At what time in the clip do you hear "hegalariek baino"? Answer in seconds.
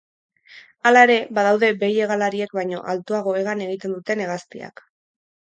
2.05-2.81